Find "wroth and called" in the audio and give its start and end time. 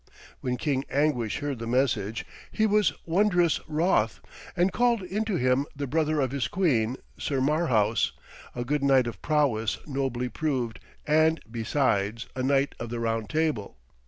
3.67-5.03